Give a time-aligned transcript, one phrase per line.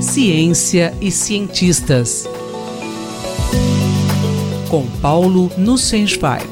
[0.00, 2.24] Ciência e cientistas.
[4.70, 6.46] Com Paulo Nussensweig.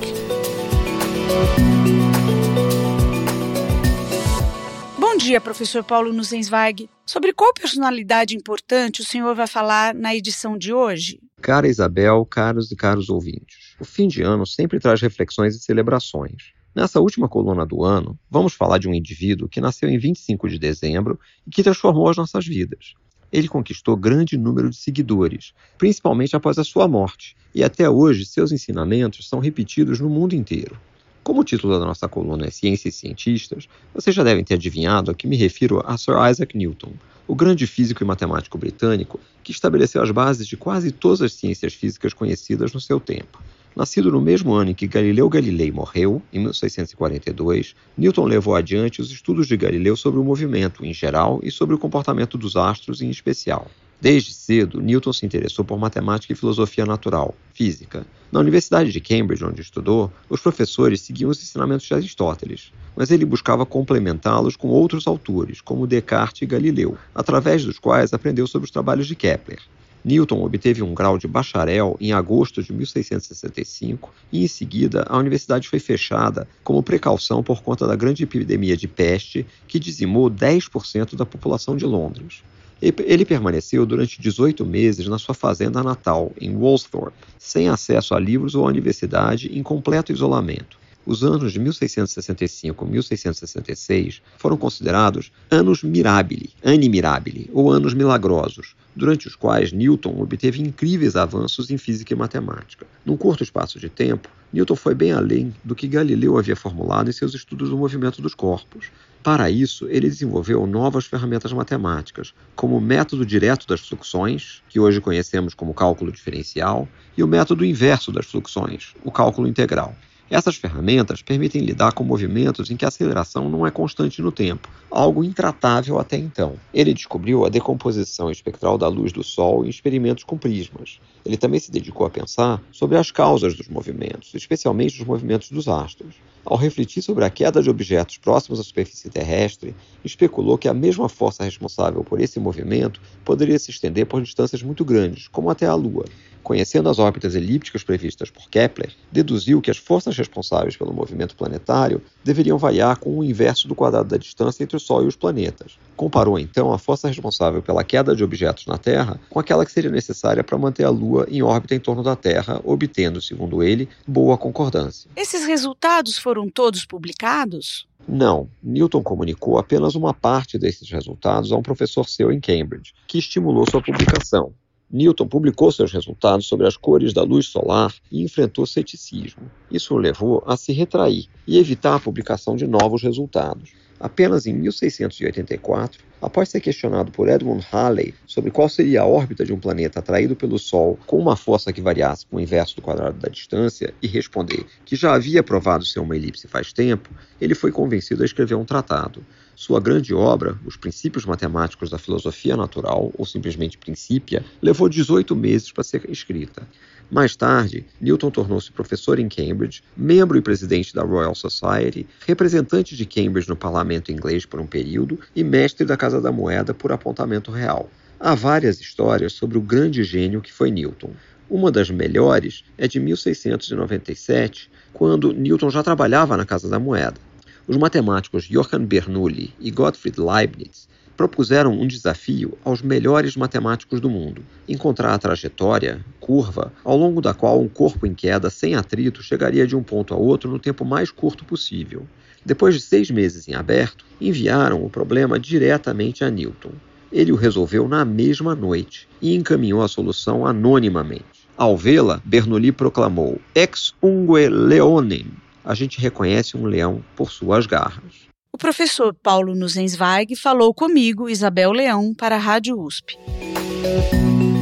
[4.99, 6.89] Bom dia, professor Paulo Nussensweig.
[7.07, 11.20] Sobre qual personalidade importante o senhor vai falar na edição de hoje?
[11.40, 16.55] Cara Isabel, caros e caros ouvintes, o fim de ano sempre traz reflexões e celebrações.
[16.77, 20.58] Nessa última coluna do ano, vamos falar de um indivíduo que nasceu em 25 de
[20.58, 22.93] dezembro e que transformou as nossas vidas.
[23.32, 28.53] Ele conquistou grande número de seguidores, principalmente após a sua morte, e até hoje seus
[28.53, 30.79] ensinamentos são repetidos no mundo inteiro.
[31.22, 35.11] Como o título da nossa coluna é Ciências e Cientistas, vocês já devem ter adivinhado
[35.11, 36.92] a que me refiro a Sir Isaac Newton,
[37.27, 41.72] o grande físico e matemático britânico que estabeleceu as bases de quase todas as ciências
[41.72, 43.42] físicas conhecidas no seu tempo.
[43.77, 49.11] Nascido no mesmo ano em que Galileu Galilei morreu, em 1642, Newton levou adiante os
[49.11, 53.11] estudos de Galileu sobre o movimento em geral e sobre o comportamento dos astros em
[53.11, 53.70] especial.
[54.00, 58.06] Desde cedo, Newton se interessou por matemática e filosofia natural, física.
[58.33, 63.27] Na Universidade de Cambridge, onde estudou, os professores seguiam os ensinamentos de Aristóteles, mas ele
[63.27, 68.70] buscava complementá-los com outros autores, como Descartes e Galileu, através dos quais aprendeu sobre os
[68.70, 69.61] trabalhos de Kepler.
[70.07, 75.69] Newton obteve um grau de bacharel em agosto de 1665 e, em seguida, a universidade
[75.69, 81.27] foi fechada como precaução por conta da grande epidemia de peste que dizimou 10% da
[81.27, 82.45] população de Londres.
[82.81, 88.55] Ele permaneceu durante 18 meses na sua fazenda natal, em Woolsthorpe, sem acesso a livros
[88.55, 90.79] ou à universidade, em completo isolamento.
[91.07, 98.75] Os anos de 1665 e 1666 foram considerados anos mirabili, anni mirabili, ou anos milagrosos,
[98.95, 102.85] durante os quais Newton obteve incríveis avanços em física e matemática.
[103.05, 107.13] Num curto espaço de tempo, Newton foi bem além do que Galileu havia formulado em
[107.13, 108.87] seus estudos do movimento dos corpos.
[109.23, 115.01] Para isso, ele desenvolveu novas ferramentas matemáticas, como o método direto das fluxões, que hoje
[115.01, 119.95] conhecemos como cálculo diferencial, e o método inverso das fluxões, o cálculo integral.
[120.29, 124.69] Essas ferramentas permitem lidar com movimentos em que a aceleração não é constante no tempo,
[124.91, 126.57] algo intratável até então.
[126.75, 130.98] Ele descobriu a decomposição espectral da luz do Sol em experimentos com prismas.
[131.25, 135.69] Ele também se dedicou a pensar sobre as causas dos movimentos, especialmente os movimentos dos
[135.69, 136.16] astros.
[136.44, 141.09] Ao refletir sobre a queda de objetos próximos à superfície terrestre, especulou que a mesma
[141.09, 145.75] força responsável por esse movimento poderia se estender por distâncias muito grandes, como até a
[145.75, 146.04] Lua.
[146.46, 152.00] Conhecendo as órbitas elípticas previstas por Kepler, deduziu que as forças responsáveis pelo movimento planetário
[152.22, 155.76] deveriam variar com o inverso do quadrado da distância entre o Sol e os planetas.
[155.96, 159.90] Comparou então a força responsável pela queda de objetos na Terra com aquela que seria
[159.90, 164.38] necessária para manter a Lua em órbita em torno da Terra, obtendo, segundo ele, boa
[164.38, 165.10] concordância.
[165.16, 167.88] Esses resultados foram todos publicados?
[168.08, 173.18] Não, Newton comunicou apenas uma parte desses resultados a um professor seu em Cambridge, que
[173.18, 174.54] estimulou sua publicação.
[174.91, 179.50] Newton publicou seus resultados sobre as cores da luz solar e enfrentou ceticismo.
[179.70, 183.85] Isso o levou a se retrair e evitar a publicação de novos resultados.
[183.98, 189.52] Apenas em 1684, após ser questionado por Edmund Halley sobre qual seria a órbita de
[189.52, 193.18] um planeta atraído pelo Sol com uma força que variasse com o inverso do quadrado
[193.18, 197.72] da distância, e responder que já havia provado ser uma elipse faz tempo, ele foi
[197.72, 199.24] convencido a escrever um tratado.
[199.54, 205.72] Sua grande obra, Os Princípios Matemáticos da Filosofia Natural, ou simplesmente Princípia, levou 18 meses
[205.72, 206.68] para ser escrita.
[207.08, 213.06] Mais tarde, Newton tornou-se professor em Cambridge, membro e presidente da Royal Society, representante de
[213.06, 217.52] Cambridge no parlamento inglês por um período e mestre da Casa da Moeda por apontamento
[217.52, 217.88] real.
[218.18, 221.10] Há várias histórias sobre o grande gênio que foi Newton.
[221.48, 227.20] Uma das melhores é de 1697, quando Newton já trabalhava na Casa da Moeda.
[227.68, 234.43] Os matemáticos Johann Bernoulli e Gottfried Leibniz propuseram um desafio aos melhores matemáticos do mundo:
[234.69, 239.66] encontrar a trajetória, curva, ao longo da qual um corpo em queda sem atrito chegaria
[239.66, 242.06] de um ponto a outro no tempo mais curto possível.
[242.44, 246.72] Depois de seis meses em aberto, enviaram o problema diretamente a Newton.
[247.10, 251.47] Ele o resolveu na mesma noite e encaminhou a solução anonimamente.
[251.57, 255.27] Ao vê-la, Bernoulli proclamou: Ex ungue leonem.
[255.65, 258.27] A gente reconhece um leão por suas garras.
[258.56, 263.19] O professor Paulo Nuzensweig falou comigo, Isabel Leão, para a Rádio USP.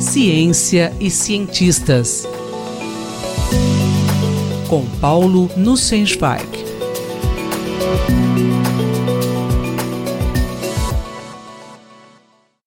[0.01, 2.27] Ciência e cientistas.
[4.69, 6.45] Com Paulo Nussensweig.